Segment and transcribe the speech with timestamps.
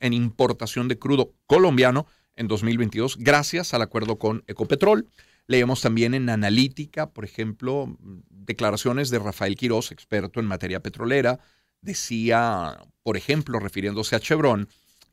[0.00, 5.08] en importación de crudo colombiano en 2022 gracias al acuerdo con Ecopetrol.
[5.46, 7.96] Leemos también en Analítica, por ejemplo,
[8.30, 11.38] declaraciones de Rafael Quiroz, experto en materia petrolera.
[11.82, 14.68] Decía, por ejemplo, refiriéndose a Chevron,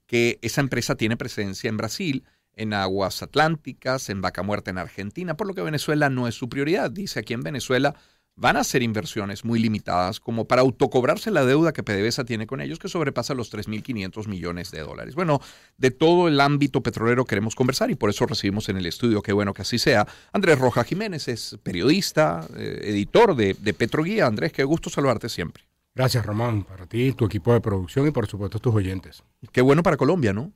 [0.08, 2.24] que esa empresa tiene presencia en Brasil,
[2.56, 6.50] en aguas atlánticas, en Vaca Muerta en Argentina, por lo que Venezuela no es su
[6.50, 6.90] prioridad.
[6.90, 7.96] Dice aquí en Venezuela
[8.36, 12.62] van a ser inversiones muy limitadas como para autocobrarse la deuda que PDVSA tiene con
[12.62, 15.16] ellos, que sobrepasa los 3.500 millones de dólares.
[15.16, 15.40] Bueno,
[15.78, 19.34] de todo el ámbito petrolero queremos conversar y por eso recibimos en el estudio, qué
[19.34, 20.08] bueno que así sea.
[20.32, 24.26] Andrés Roja Jiménez es periodista, eh, editor de, de Petroguía.
[24.26, 25.64] Andrés, qué gusto saludarte siempre.
[25.96, 29.22] Gracias, Román, para ti, tu equipo de producción y por supuesto tus oyentes.
[29.52, 30.52] Qué bueno para Colombia, ¿no?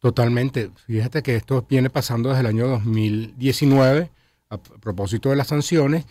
[0.00, 0.70] Totalmente.
[0.86, 4.10] Fíjate que esto viene pasando desde el año 2019
[4.48, 6.06] a propósito de las sanciones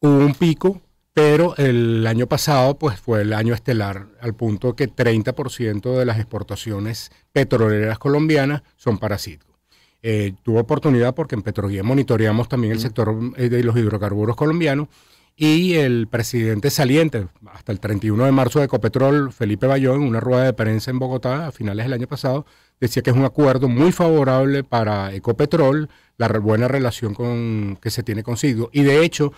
[0.00, 0.80] hubo un pico,
[1.12, 6.18] pero el año pasado pues fue el año estelar, al punto que 30% de las
[6.18, 9.58] exportaciones petroleras colombianas son para Citgo.
[10.00, 14.86] Eh, tuvo oportunidad porque en Petroguía monitoreamos también el sector eh, de los hidrocarburos colombianos
[15.34, 20.20] y el presidente saliente, hasta el 31 de marzo de Ecopetrol, Felipe Bayón, en una
[20.20, 22.44] rueda de prensa en Bogotá a finales del año pasado,
[22.80, 28.02] decía que es un acuerdo muy favorable para Ecopetrol, la buena relación con, que se
[28.02, 28.68] tiene consigo.
[28.72, 29.32] Y de hecho,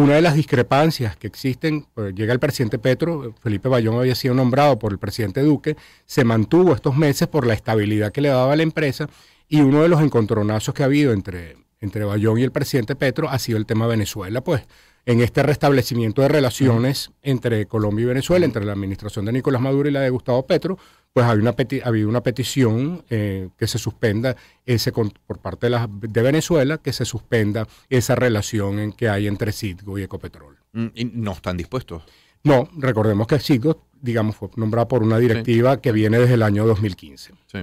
[0.00, 4.34] una de las discrepancias que existen, pues, llega el presidente Petro, Felipe Bayón había sido
[4.34, 5.76] nombrado por el presidente Duque,
[6.06, 9.08] se mantuvo estos meses por la estabilidad que le daba a la empresa
[9.48, 13.28] y uno de los encontronazos que ha habido entre, entre Bayón y el presidente Petro
[13.28, 14.62] ha sido el tema Venezuela, pues
[15.10, 19.88] en este restablecimiento de relaciones entre Colombia y Venezuela, entre la administración de Nicolás Maduro
[19.88, 20.78] y la de Gustavo Petro,
[21.12, 25.88] pues había una, había una petición eh, que se suspenda ese por parte de, la,
[25.90, 30.58] de Venezuela, que se suspenda esa relación en que hay entre Citgo y Ecopetrol.
[30.74, 32.04] Mm, ¿Y no están dispuestos?
[32.44, 36.64] No, recordemos que Citgo, digamos, fue nombrado por una directiva que viene desde el año
[36.68, 37.32] 2015.
[37.46, 37.58] Sí.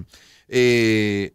[0.50, 1.34] Eh,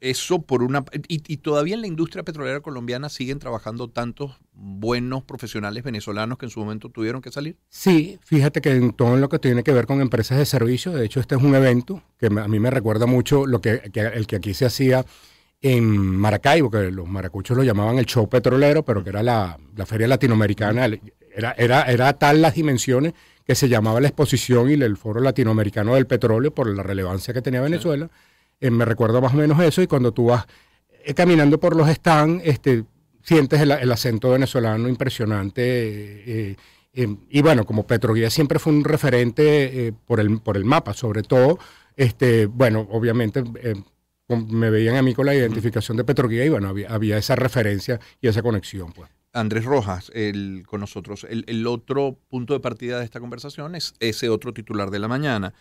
[0.00, 0.84] eso por una...
[1.08, 6.50] Y, todavía en la industria petrolera colombiana siguen trabajando tantos buenos profesionales venezolanos que en
[6.50, 7.56] su momento tuvieron que salir.
[7.68, 11.04] Sí, fíjate que en todo lo que tiene que ver con empresas de servicio, de
[11.04, 14.36] hecho este es un evento que a mí me recuerda mucho lo que, el que
[14.36, 15.04] aquí se hacía
[15.60, 20.06] en Maracaibo, que los maracuchos lo llamaban el show petrolero, pero que era la, feria
[20.08, 20.86] latinoamericana,
[21.34, 23.14] era, era, era tal las dimensiones
[23.46, 27.42] que se llamaba la exposición y el foro latinoamericano del petróleo por la relevancia que
[27.42, 28.10] tenía Venezuela.
[28.60, 30.46] Eh, me recuerdo más o menos eso, y cuando tú vas
[31.04, 32.84] eh, caminando por los stands, este,
[33.22, 35.62] sientes el, acento venezolano impresionante.
[35.62, 36.56] Eh,
[37.28, 41.58] y bueno, como Petroguía siempre fue un referente por, el, por el mapa, sobre todo,
[41.94, 43.44] este, bueno, obviamente
[44.28, 48.28] me veían a mí con la identificación de Petroguía y bueno, había, esa referencia y
[48.28, 48.92] esa conexión.
[48.92, 49.10] Pues.
[49.32, 51.26] Andrés Rojas el, con nosotros.
[51.28, 55.08] El, el, otro punto de partida de esta conversación es ese otro titular de la
[55.08, 55.52] mañana.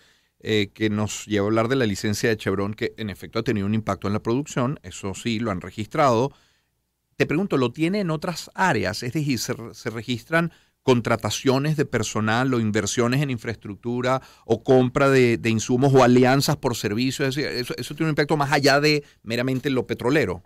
[0.48, 3.44] Eh, que nos lleva a hablar de la licencia de Chevron, que en efecto ha
[3.44, 6.32] tenido un impacto en la producción, eso sí, lo han registrado.
[7.16, 9.02] Te pregunto, ¿lo tiene en otras áreas?
[9.02, 10.52] Es decir, ¿se, registran
[10.84, 17.36] contrataciones de personal o inversiones en infraestructura o compra de, insumos o alianzas por servicios?
[17.36, 20.44] eso, eso, tiene un impacto más allá de meramente lo petrolero.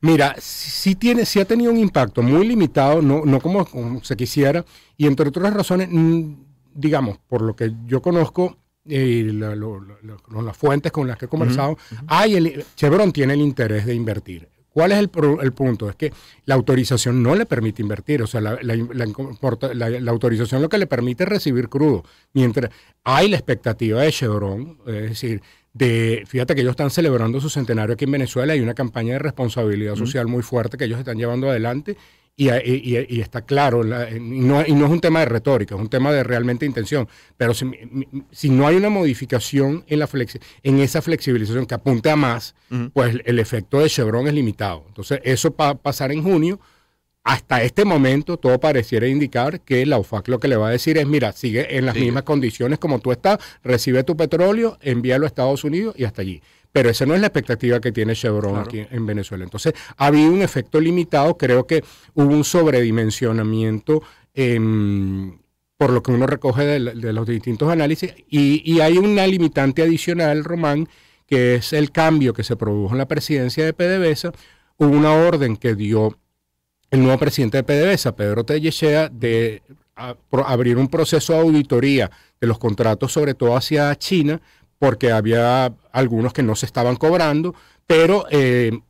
[0.00, 3.68] Mira, sí, tiene, sí ha tenido un impacto muy limitado, no, no como,
[4.02, 4.64] se quisiera,
[4.96, 6.36] y entre otras razones, mm,
[6.72, 12.34] digamos, por lo que yo conozco, y las fuentes con las que he conversado, hay
[12.34, 14.48] el, Chevron tiene el interés de invertir.
[14.72, 15.10] ¿Cuál es el,
[15.42, 15.90] el, punto?
[15.90, 16.12] Es que
[16.46, 21.24] la autorización no le permite invertir, o sea, la, la, autorización lo que le permite
[21.24, 22.70] es recibir crudo, mientras
[23.04, 25.42] hay la expectativa de Chevron, es decir,
[25.74, 29.18] de, fíjate que ellos están celebrando su centenario aquí en Venezuela, hay una campaña de
[29.18, 31.98] responsabilidad social muy fuerte que ellos están llevando adelante
[32.34, 36.64] y, está claro, y, no, es un tema de retórica, es un tema de realmente
[36.64, 37.08] intención.
[37.36, 40.08] Pero si, no hay una modificación en, la
[40.62, 42.54] en esa flexibilización que apunte a más,
[42.94, 44.84] pues el efecto de Chevron es limitado.
[44.88, 46.58] Entonces, eso va a pasar en junio.
[47.24, 50.98] Hasta este momento, todo pareciera indicar que la UFAC lo que le va a decir
[50.98, 55.28] es: mira, sigue en las mismas condiciones como tú estás, recibe tu petróleo, envíalo a
[55.28, 56.42] Estados Unidos y hasta allí.
[56.72, 59.44] Pero esa no es la expectativa que tiene Chevron aquí en Venezuela.
[59.44, 61.36] Entonces, ha habido un efecto limitado.
[61.36, 61.84] Creo que
[62.14, 64.02] hubo un sobredimensionamiento
[65.76, 68.14] por lo que uno recoge de, los distintos análisis.
[68.28, 70.88] Y, hay una limitante adicional, Román,
[71.26, 74.32] que es el cambio que se produjo en la presidencia de PDVSA.
[74.78, 76.16] Hubo una orden que dio
[76.90, 79.62] el nuevo presidente de PDVSA, Pedro Tellechea, de
[79.96, 82.10] abrir un proceso de auditoría
[82.40, 84.40] de los contratos, sobre todo hacia China,
[84.82, 87.54] porque había algunos que no se estaban cobrando,
[87.86, 88.80] pero eh,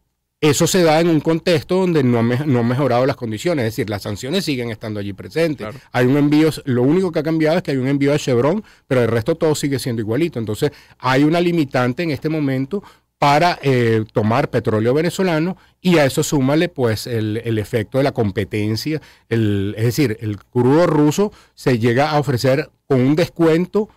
[0.41, 3.91] eso se da en un contexto donde no, no han mejorado las condiciones, es decir,
[3.91, 5.69] las sanciones siguen estando allí presentes.
[5.93, 8.65] Hay un envío, lo único que ha cambiado es que hay un envío a Chevron,
[8.87, 10.39] pero el resto todo sigue siendo igualito.
[10.39, 12.83] Entonces, hay una limitante en este momento
[13.19, 19.03] para eh, tomar petróleo venezolano y a eso súmale pues el, efecto de la competencia,
[19.29, 23.91] es decir, el crudo ruso se llega a ofrecer con un descuento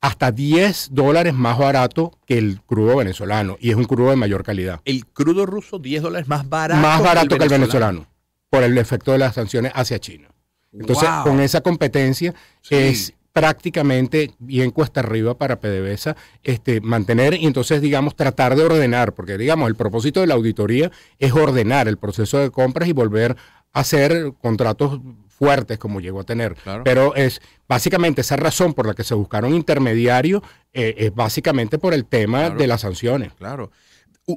[0.00, 4.44] hasta 10 dólares más barato que el crudo venezolano y es un crudo de mayor
[4.44, 4.80] calidad.
[4.84, 6.80] El crudo ruso 10 dólares más barato.
[6.80, 8.06] Más barato que el, venezolano.
[8.50, 10.28] por el efecto de las sanciones hacia China.
[10.72, 12.34] Entonces, con esa competencia
[12.68, 19.14] es prácticamente bien cuesta arriba para PDVSA este, mantener y entonces, digamos, tratar de ordenar,
[19.14, 23.36] porque, digamos, el propósito de la auditoría es ordenar el proceso de compras y volver
[23.72, 25.00] a hacer contratos
[25.38, 26.56] fuertes como llegó a tener.
[26.84, 30.42] Pero es básicamente esa razón por la que se buscaron intermediarios,
[30.72, 33.32] eh, es básicamente por el tema de las sanciones.
[33.34, 33.70] Claro.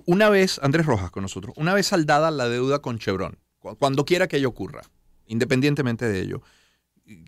[0.06, 4.28] Una vez, Andrés Rojas con nosotros, una vez saldada la deuda con Chevron, cuando quiera
[4.28, 4.82] que ello ocurra,
[5.28, 6.42] independientemente de ello,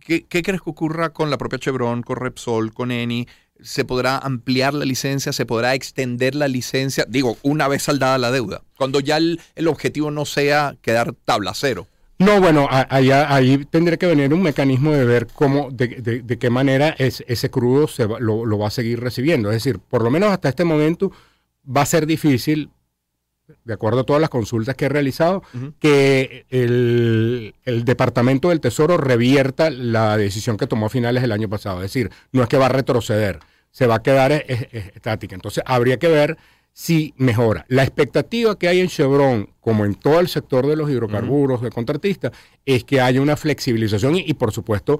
[0.05, 3.27] ¿qué, crees que ocurra con la propia Chevron, con Repsol, con Eni?
[3.59, 5.33] ¿Se podrá ampliar la licencia?
[5.33, 7.05] ¿Se podrá extender la licencia?
[7.07, 11.53] Digo, una vez saldada la deuda, cuando ya el, el objetivo no sea quedar tabla
[11.53, 11.87] cero.
[12.19, 17.23] No, bueno, ahí, tendría que venir un mecanismo de ver cómo, de, qué manera es,
[17.27, 19.49] ese crudo se lo, va a seguir recibiendo.
[19.49, 21.11] Es decir, por lo menos hasta este momento
[21.65, 22.69] va a ser difícil,
[23.65, 25.43] de acuerdo a todas las consultas que he realizado,
[25.79, 31.77] que el, Departamento del Tesoro revierta la decisión que tomó a finales del año pasado.
[31.77, 33.39] Es decir, no es que va a retroceder,
[33.71, 35.35] se va a quedar estática.
[35.35, 36.37] Entonces, habría que ver
[36.73, 37.65] si mejora.
[37.69, 41.69] La expectativa que hay en Chevron, como en todo el sector de los hidrocarburos, de
[41.69, 42.31] contratistas,
[42.65, 44.99] es que haya una flexibilización y, por supuesto,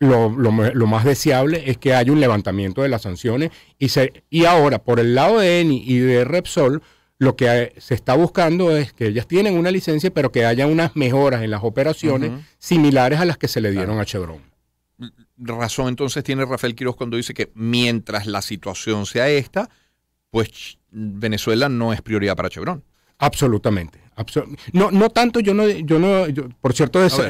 [0.00, 4.82] lo, más deseable es que haya un levantamiento de las sanciones y, se, y ahora,
[4.82, 6.82] por el lado de ENI y de Repsol,
[7.18, 10.96] lo que se está buscando es que ellas tienen una licencia, pero que haya unas
[10.96, 14.40] mejoras en las operaciones similares a las que se le dieron a Chevron.
[15.36, 19.68] Razón entonces tiene Rafael Quiroz cuando dice que mientras la situación sea esta,
[20.30, 22.82] pues Venezuela no es prioridad para Chevron.
[23.18, 24.00] Absolutamente.
[24.72, 26.24] no, no tanto, yo no, yo no,
[26.60, 27.22] por cierto, eso,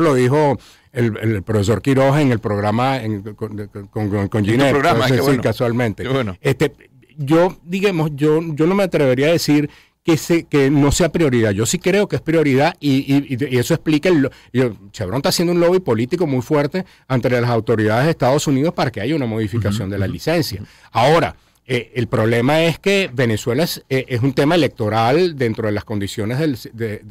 [0.00, 0.58] lo dijo
[0.92, 3.00] el, profesor Quiroz en el programa
[3.36, 5.06] con, con, con programa,
[5.40, 6.04] casualmente.
[6.40, 6.72] Este,
[7.16, 9.70] yo, digamos, yo, yo no me atrevería a decir
[10.02, 11.52] que, se, que no sea prioridad.
[11.52, 14.30] Yo sí creo que es prioridad y, eso explica, el,
[14.90, 18.90] Chevron está haciendo un lobby político muy fuerte ante las autoridades de Estados Unidos para
[18.90, 20.62] que haya una modificación de la licencia.
[20.90, 21.36] Ahora,
[21.70, 26.70] eh, el problema es que Venezuela eh, es, un tema electoral dentro de las condiciones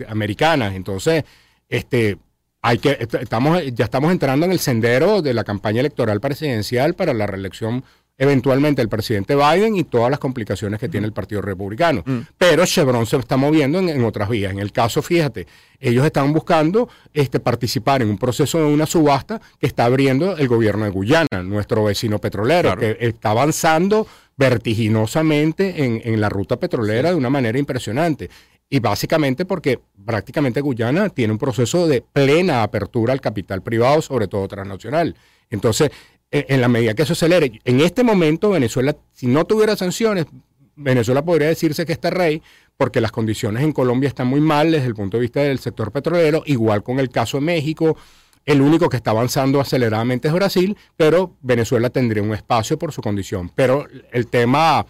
[0.10, 0.74] americanas.
[0.74, 1.26] Entonces,
[1.70, 2.18] este,
[2.64, 7.14] hay que, estamos, ya estamos entrando en el sendero de la campaña electoral presidencial para
[7.14, 7.84] la reelección
[8.18, 12.02] eventualmente del presidente Biden y todas las complicaciones que tiene el Partido Republicano.
[12.04, 12.20] Mm.
[12.36, 14.52] Pero Chevron se está moviendo en, otras vías.
[14.52, 15.46] En el caso, fíjate,
[15.80, 20.48] ellos están buscando este, participar en un proceso de una subasta que está abriendo el
[20.48, 24.08] gobierno de Guyana, nuestro vecino petrolero, que está avanzando
[24.38, 28.30] vertiginosamente en, la ruta petrolera de una manera impresionante.
[28.70, 34.28] Y básicamente porque prácticamente Guyana tiene un proceso de plena apertura al capital privado, sobre
[34.28, 35.16] todo transnacional.
[35.50, 35.90] Entonces,
[36.30, 40.28] e, en la medida que eso acelere, en este momento Venezuela, si no tuviera sanciones,
[40.76, 42.44] Venezuela podría decirse que está rey,
[42.76, 45.92] porque las condiciones en Colombia están muy mal desde el punto de vista del sector
[45.92, 47.98] petrolero, igual con el caso de México,
[48.48, 53.02] el único que está avanzando aceleradamente es Brasil, pero Venezuela tendría un espacio por su
[53.02, 53.52] condición.
[53.54, 54.86] Pero el tema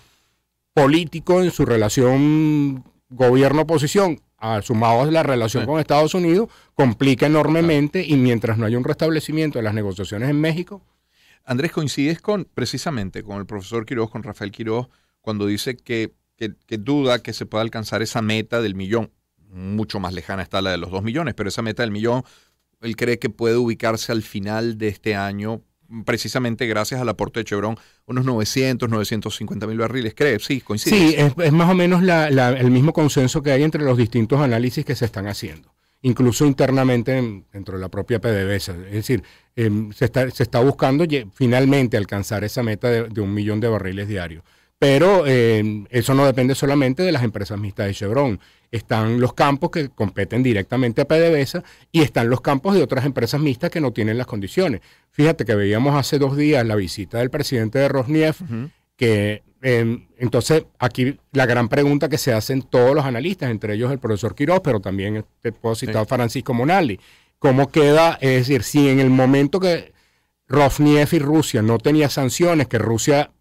[0.75, 4.21] político en su relación gobierno-oposición,
[4.61, 9.57] sumado a la relación con Estados Unidos, complica enormemente y mientras no haya un restablecimiento
[9.57, 10.83] de las negociaciones en México.
[11.43, 14.89] Andrés, coincides con precisamente con el profesor Quiroz, con Rafael Quiroz,
[15.19, 19.09] cuando dice que, que duda que se pueda alcanzar esa meta del millón.
[19.49, 22.23] Mucho más lejana está la de los dos millones, pero esa meta del millón
[22.81, 25.61] él cree que puede ubicarse al final de este año,
[26.05, 30.13] precisamente gracias al aporte de Chevron, unos 900, 950 mil barriles.
[30.15, 30.39] ¿Cree?
[30.39, 30.95] Sí, coincide.
[30.95, 34.95] Sí, es, más o menos el mismo consenso que hay entre los distintos análisis que
[34.95, 38.73] se están haciendo, incluso internamente dentro de la propia PDVSA.
[38.87, 39.23] Es decir,
[39.55, 44.43] em, se, está, buscando finalmente alcanzar esa meta de un millón de barriles diarios.
[44.79, 48.39] Pero eh, eso no depende solamente de las empresas mixtas de Chevron.
[48.71, 53.39] Están los campos que competen directamente a PDVSA y están los campos de otras empresas
[53.39, 54.81] mixtas que no tienen las condiciones.
[55.11, 58.41] Fíjate que veíamos hace dos días la visita del presidente de Rosneft,
[58.95, 63.91] que em, entonces aquí la gran pregunta que se hacen todos los analistas, entre ellos
[63.91, 66.99] el profesor Quiroz, pero también te puedo citar Francisco Monaldi,
[67.39, 68.17] ¿cómo queda?
[68.21, 69.93] Es decir, si en el momento que
[70.47, 73.31] Rosneft y Rusia no tenía sanciones, que Rusia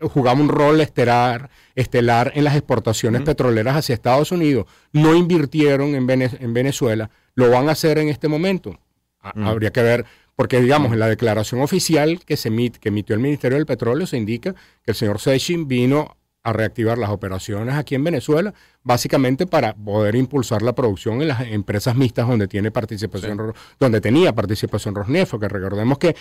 [0.00, 6.06] jugaba un rol estelar, estelar en las exportaciones petroleras hacia Estados Unidos, no invirtieron en,
[6.54, 8.78] Venezuela, lo van a hacer en este momento.
[9.20, 10.04] Habría que ver,
[10.36, 14.16] porque digamos, en la declaración oficial que, se que emitió el Ministerio del Petróleo se
[14.16, 19.74] indica que el señor Sechin vino a reactivar las operaciones aquí en Venezuela, básicamente para
[19.74, 25.34] poder impulsar la producción en las empresas mixtas donde tiene participación, donde tenía participación Rosneft,
[25.40, 26.14] que recordemos que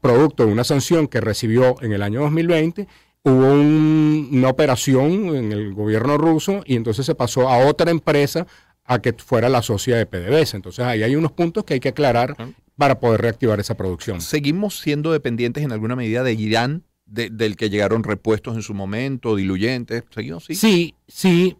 [0.00, 2.88] producto de una sanción que recibió en el año 2020,
[3.22, 8.46] hubo una operación en el gobierno ruso y entonces se pasó a otra empresa
[8.84, 10.56] a que fuera la socia de PDVSA.
[10.56, 12.36] Entonces ahí hay unos puntos que hay que aclarar
[12.76, 14.20] para poder reactivar esa producción.
[14.20, 19.36] ¿Seguimos siendo dependientes en alguna medida de Irán, del que llegaron repuestos en su momento,
[19.36, 20.04] diluyentes?
[20.10, 20.44] ¿Seguimos?
[20.44, 21.56] Sí, sí, sí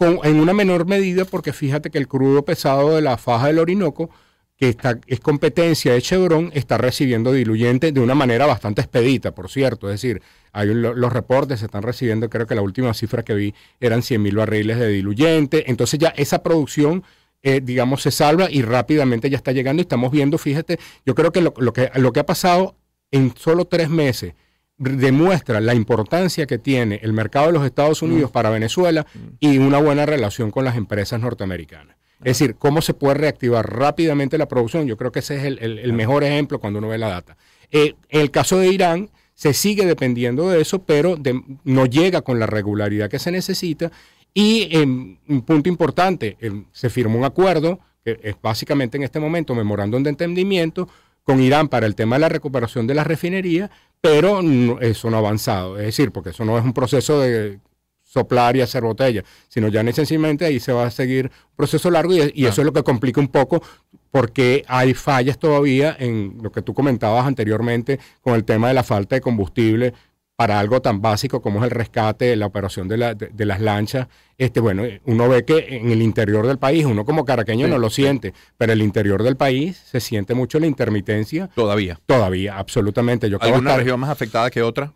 [0.00, 4.10] en una menor medida porque fíjate que el crudo pesado de la faja del Orinoco
[4.58, 9.48] que está, es competencia de Chevron, está recibiendo diluyentes de una manera bastante expedita, por
[9.48, 9.88] cierto.
[9.88, 10.20] Es decir,
[10.52, 14.20] hay los reportes se están recibiendo, creo que la última cifra que vi eran 100
[14.20, 15.70] mil barriles de diluyente.
[15.70, 17.04] Entonces ya esa producción,
[17.42, 19.80] eh, digamos, se salva y rápidamente ya está llegando.
[19.80, 22.74] Y estamos viendo, fíjate, yo creo que lo, que lo que ha pasado
[23.12, 24.34] en solo tres meses
[24.76, 28.32] demuestra la importancia que tiene el mercado de los Estados Unidos mm.
[28.32, 29.18] para Venezuela mm.
[29.38, 31.97] y una buena relación con las empresas norteamericanas.
[32.20, 34.86] Es decir, cómo se puede reactivar rápidamente la producción.
[34.86, 37.36] Yo creo que ese es el, mejor ejemplo cuando uno ve la data.
[37.70, 41.16] Eh, en el caso de Irán, se sigue dependiendo de eso, pero
[41.64, 43.92] no llega con la regularidad que se necesita.
[44.34, 49.20] Y em, un punto importante, em, se firmó un acuerdo, que es básicamente en este
[49.20, 50.88] momento memorándum de entendimiento,
[51.22, 53.70] con Irán para el tema de la recuperación de la refinería,
[54.00, 54.40] pero
[54.80, 55.78] eso no ha avanzado.
[55.78, 57.60] Es decir, porque eso no es un proceso de
[58.08, 62.14] soplar y hacer botella, sino ya necesariamente ahí se va a seguir un proceso largo
[62.14, 63.62] y, eso es lo que complica un poco
[64.10, 68.82] porque hay fallas todavía en lo que tú comentabas anteriormente con el tema de la
[68.82, 69.92] falta de combustible
[70.36, 74.06] para algo tan básico como es el rescate, la operación de, las lanchas.
[74.38, 77.90] Este, bueno, uno ve que en el interior del país, uno como caraqueño no lo
[77.90, 81.50] siente, pero en el interior del país se siente mucho la intermitencia.
[81.56, 81.98] Todavía.
[82.06, 83.28] Todavía, absolutamente.
[83.28, 84.92] Yo ¿Alguna región más afectada que otra?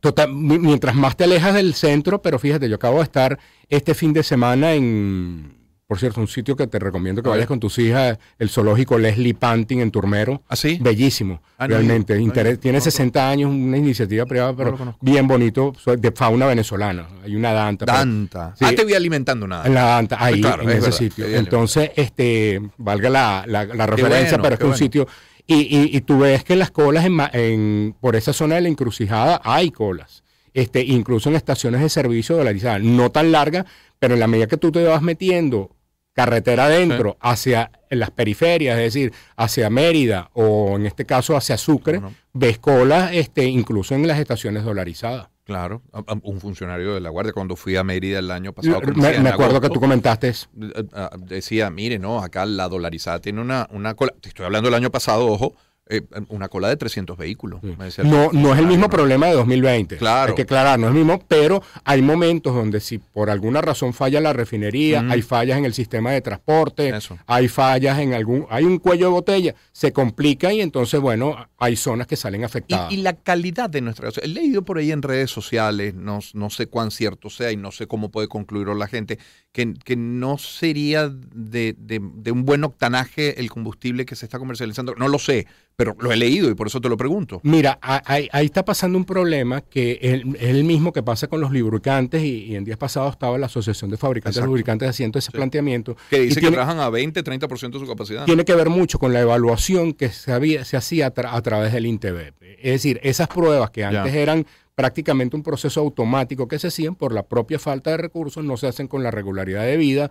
[0.00, 3.38] Total, mientras más te alejas del centro, pero fíjate, yo acabo de estar
[3.68, 7.58] este fin de semana en, por cierto, un sitio que te recomiendo que vayas con
[7.58, 10.42] tus hijas, el zoológico Leslie Panting en Turmero.
[10.46, 10.78] ¿Ah, sí?
[10.82, 12.14] Bellísimo, ah, realmente.
[12.58, 17.08] tiene 60 años, una iniciativa privada, pero bien bonito, de fauna venezolana.
[17.24, 17.86] Hay una danta.
[17.86, 18.54] Danta.
[18.60, 19.66] ah, te voy alimentando nada.
[19.66, 21.26] En la danta, ahí, en ese sitio.
[21.26, 25.08] Entonces, este, valga la, la, referencia, pero es que un sitio
[25.50, 29.70] y, y, tú ves que las colas en, por esa zona de la encrucijada hay
[29.70, 30.22] colas.
[30.52, 33.64] Este, incluso en estaciones de servicio dolarizadas, no tan largas,
[33.98, 35.74] pero en la medida que tú te vas metiendo
[36.12, 42.02] carretera adentro hacia las periferias, es decir, hacia Mérida o en este caso hacia Sucre,
[42.34, 45.28] ves colas este, incluso en las estaciones dolarizadas.
[45.48, 45.80] Claro,
[46.24, 48.82] un funcionario de la Guardia, cuando fui a Mérida el año pasado.
[48.94, 50.28] Me, acuerdo que tú comentaste.
[50.28, 54.12] Eh, eh, decía, mire, no, acá la dolarizada tiene una, una cola.
[54.20, 55.54] Te estoy hablando del año pasado, ojo,
[55.90, 57.62] eh, una cola de 300 vehículos.
[57.62, 59.96] No, no es el mismo problema de 2020.
[59.96, 60.30] Claro.
[60.30, 63.94] Hay que aclarar, no es el mismo, pero hay momentos donde si por alguna razón
[63.94, 66.92] falla la refinería, hay fallas en el sistema de transporte,
[67.26, 71.76] hay fallas en algún, hay un cuello de botella, se complica y entonces, bueno, hay
[71.76, 72.92] zonas que salen afectadas.
[72.92, 74.10] Y, la calidad de nuestra...
[74.22, 77.72] He leído por ahí en redes sociales, no, no sé cuán cierto sea y no
[77.72, 79.18] sé cómo puede concluirlo la gente,
[79.52, 84.94] que, que no sería de, de un buen octanaje el combustible que se está comercializando.
[84.96, 85.46] No lo sé,
[85.78, 87.40] pero lo he leído y por eso te lo pregunto.
[87.44, 92.20] Mira, ahí, está pasando un problema que es, el mismo que pasa con los lubricantes
[92.20, 95.96] y, en días pasados estaba la Asociación de Fabricantes de Lubricantes haciendo ese planteamiento.
[96.10, 98.24] Que dice que trabajan a 20, 30% de su capacidad.
[98.24, 101.86] Tiene que ver mucho con la evaluación que se, había, se hacía a, través del
[101.86, 102.34] INTEB.
[102.40, 107.12] Es decir, esas pruebas que antes eran prácticamente un proceso automático que se hacían por
[107.12, 110.10] la propia falta de recursos, no se hacen con la regularidad de vida.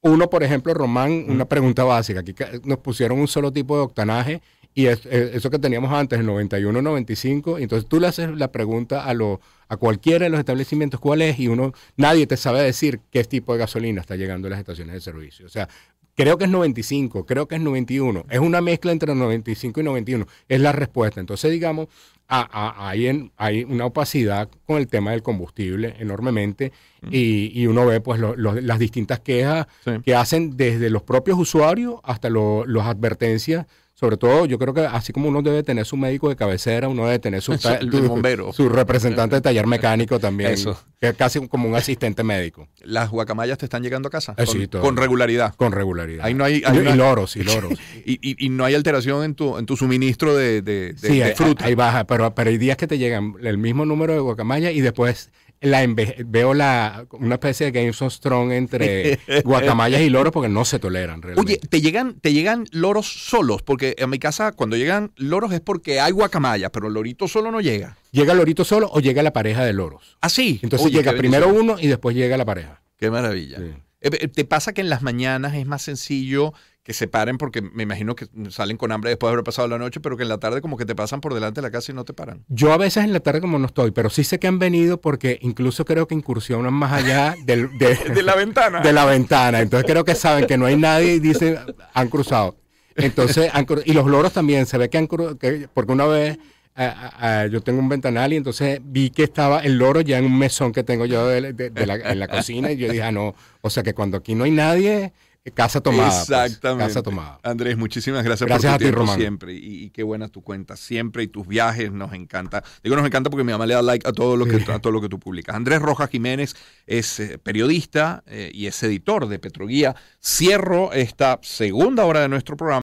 [0.00, 2.20] Uno, por ejemplo, Román, una pregunta básica.
[2.20, 2.34] Aquí
[2.64, 4.42] nos pusieron un solo tipo de octanaje
[4.76, 9.14] y eso que teníamos antes, el 91, 95, entonces tú le haces la pregunta a,
[9.14, 13.24] lo, a cualquiera de los establecimientos cuál es y uno, nadie te sabe decir qué
[13.24, 15.46] tipo de gasolina está llegando a las estaciones de servicio.
[15.46, 15.66] O sea,
[16.14, 20.26] creo que es 95, creo que es 91, es una mezcla entre 95 y 91,
[20.46, 21.20] es la respuesta.
[21.20, 21.88] Entonces, digamos,
[22.28, 26.72] hay, hay una opacidad con el tema del combustible enormemente
[27.10, 29.68] y, uno ve pues las distintas quejas
[30.04, 33.64] que hacen desde los propios usuarios hasta las advertencias
[33.98, 37.06] sobre todo yo creo que así como uno debe tener su médico de cabecera, uno
[37.06, 37.56] debe tener su,
[37.90, 38.52] tu- bombero.
[38.52, 40.78] su representante de taller mecánico también, Eso.
[41.00, 44.34] que es casi como un asistente médico, ¿Las guacamayas te están llegando a casa?
[44.36, 44.82] Eh, con, sí, todo.
[44.82, 45.54] con regularidad.
[45.56, 46.26] con regularidad.
[46.26, 47.72] Ahí no hay- Y- hay- loros, y loros.
[48.04, 51.16] Y, y- y no hay alteración en tu, en tu suministro de, de- de- sí,
[51.18, 51.64] de ahí, fruta.
[51.64, 54.80] ahí baja, pero, pero hay días que te llegan el mismo número de guacamaya y
[54.82, 55.86] después la
[56.26, 60.78] veo la una especie de Game of Strong entre guacamayas y loros porque no se
[60.78, 61.54] toleran realmente.
[61.54, 63.62] Oye, ¿te llegan, ¿te llegan loros solos?
[63.62, 67.50] Porque en mi casa cuando llegan loros es porque hay guacamaya, pero el lorito solo
[67.50, 67.96] no llega.
[68.12, 70.16] ¿Llega el lorito solo o llega la pareja de loros?
[70.20, 70.60] Así.
[70.62, 72.82] Entonces llega primero uno y después llega la pareja.
[72.98, 73.58] Qué maravilla.
[73.58, 73.74] Sí.
[74.00, 76.52] Eh, eh, ¿Te pasa que en las mañanas es más sencillo
[76.86, 79.76] que se paren porque me imagino que salen con hambre después de haber pasado la
[79.76, 81.90] noche, pero que en la tarde como que te pasan por delante de la casa
[81.90, 82.44] y no te paran?
[82.46, 85.00] Yo a veces en la tarde como no estoy, pero sí sé que han venido
[85.00, 88.82] porque incluso creo que incursionan más allá del- de, De la ventana.
[88.82, 89.62] de la ventana.
[89.62, 91.58] Entonces creo que saben que no hay nadie y dicen,
[91.92, 92.54] han cruzado.
[92.94, 95.36] Entonces, han y los loros también, se ve que han cruzado,
[95.74, 96.38] porque una vez
[96.76, 100.18] a- a- a- yo tengo un ventanal y entonces vi que estaba el loro ya
[100.18, 102.88] en un mesón que tengo yo de- de- de la- en la cocina y yo
[102.88, 105.12] dije, ah, no, o sea que cuando aquí no hay nadie,
[105.54, 106.08] casa tomada.
[106.10, 106.84] pues, Exactamente.
[106.86, 107.38] casa tomada.
[107.42, 109.18] Andrés, muchísimas gracias, Gracias por a tu ti, Román.
[109.18, 109.54] siempre.
[109.54, 112.62] Y, y qué buena tu cuenta siempre y tus viajes nos encanta.
[112.82, 114.70] Digo nos encanta porque mi mamá le da like a todo lo que, Sí.
[114.70, 115.54] a todo lo que tú publicas.
[115.56, 119.94] Andrés Rojas Jiménez es eh, periodista eh, y es editor de Petroguía.
[120.24, 122.74] Cierro esta segunda hora de nuestro programa.